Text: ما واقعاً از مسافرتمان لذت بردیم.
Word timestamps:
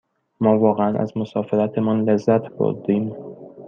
ما 0.41 0.53
واقعاً 0.59 0.97
از 0.97 1.17
مسافرتمان 1.17 2.01
لذت 2.09 2.49
بردیم. 2.49 3.15